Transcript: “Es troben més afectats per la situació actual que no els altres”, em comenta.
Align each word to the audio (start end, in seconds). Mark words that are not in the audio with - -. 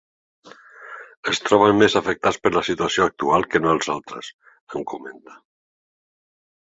“Es 1.33 1.41
troben 1.49 1.77
més 1.81 1.97
afectats 2.01 2.41
per 2.45 2.51
la 2.55 2.65
situació 2.69 3.07
actual 3.09 3.45
que 3.51 3.61
no 3.67 3.75
els 3.75 3.91
altres”, 3.97 4.33
em 4.81 4.87
comenta. 4.95 5.39